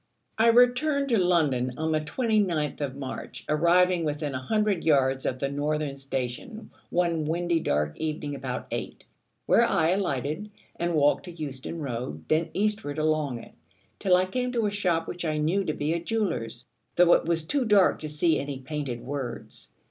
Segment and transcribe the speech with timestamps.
[0.39, 5.37] I returned to London on the 29th of March, arriving within a hundred yards of
[5.37, 9.05] the Northern Station one windy dark evening about eight,
[9.45, 13.53] where I alighted, and walked to Euston Road, then eastward along it,
[13.99, 16.65] till I came to a shop which I knew to be a jeweller's,
[16.95, 19.71] though it was too dark to see any painted words.